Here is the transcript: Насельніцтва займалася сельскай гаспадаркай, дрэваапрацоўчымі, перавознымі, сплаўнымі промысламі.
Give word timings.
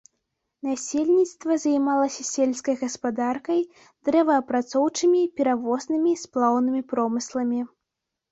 Насельніцтва 0.67 1.57
займалася 1.65 2.23
сельскай 2.29 2.75
гаспадаркай, 2.83 3.61
дрэваапрацоўчымі, 4.09 5.21
перавознымі, 5.41 6.11
сплаўнымі 6.23 6.81
промысламі. 6.95 7.61